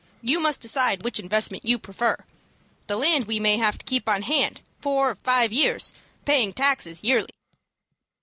You 0.23 0.39
must 0.39 0.61
decide 0.61 1.03
which 1.03 1.19
investment 1.19 1.63
you 1.63 1.77
prefer. 1.77 2.25
The 2.87 2.97
land 2.97 3.25
we 3.25 3.39
may 3.39 3.57
have 3.57 3.77
to 3.77 3.85
keep 3.85 4.09
on 4.09 4.23
hand 4.23 4.61
four 4.79 5.11
or 5.11 5.15
five 5.15 5.53
years, 5.53 5.93
paying 6.25 6.53
taxes 6.53 7.03
yearly." 7.03 7.29